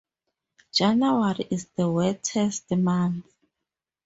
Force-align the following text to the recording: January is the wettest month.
January 0.71 1.45
is 1.51 1.67
the 1.75 1.87
wettest 1.87 2.71
month. 2.71 3.27